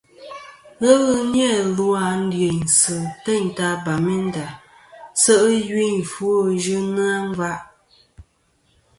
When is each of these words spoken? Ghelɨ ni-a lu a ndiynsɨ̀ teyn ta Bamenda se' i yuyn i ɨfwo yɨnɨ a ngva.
Ghelɨ 0.81 1.15
ni-a 1.31 1.51
lu 1.75 1.85
a 2.03 2.05
ndiynsɨ̀ 2.23 2.99
teyn 3.23 3.45
ta 3.57 3.67
Bamenda 3.83 4.45
se' 5.21 5.39
i 5.53 5.55
yuyn 5.69 5.93
i 5.99 6.01
ɨfwo 6.05 6.31
yɨnɨ 6.63 7.01
a 7.13 7.17
ngva. 7.27 7.51